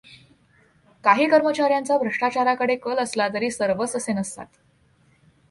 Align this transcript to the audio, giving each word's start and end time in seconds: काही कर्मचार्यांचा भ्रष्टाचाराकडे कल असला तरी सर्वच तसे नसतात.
काही 1.03 1.27
कर्मचार्यांचा 1.29 1.97
भ्रष्टाचाराकडे 1.97 2.75
कल 2.75 2.97
असला 2.97 3.27
तरी 3.27 3.51
सर्वच 3.51 3.95
तसे 3.95 4.13
नसतात. 4.13 4.45